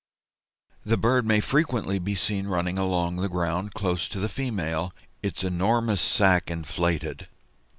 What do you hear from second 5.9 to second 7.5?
sac inflated.